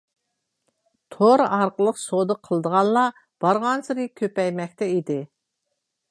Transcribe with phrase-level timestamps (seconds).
[1.15, 3.13] تور ئارقىلىق سودا قىلىدىغانلار
[3.45, 5.19] بارغانسېرى كۆپەيمەكتە ئىدى.